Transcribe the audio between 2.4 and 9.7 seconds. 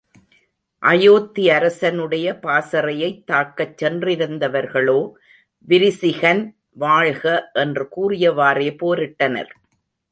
பாசறையைத் தாக்கச் சென்றிருந்தவர்களோ, விரிசிகன் வாழ்க! என்று கூறியவாறே போரிட்டனர்.